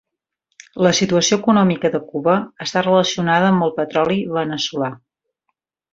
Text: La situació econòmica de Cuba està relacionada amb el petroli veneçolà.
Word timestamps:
La 0.85 0.93
situació 0.99 1.37
econòmica 1.41 1.91
de 1.97 2.01
Cuba 2.07 2.37
està 2.67 2.85
relacionada 2.87 3.53
amb 3.53 3.67
el 3.67 3.75
petroli 3.79 4.19
veneçolà. 4.39 4.91